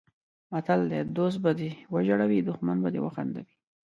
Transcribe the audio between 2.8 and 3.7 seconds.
به دې وخندوي.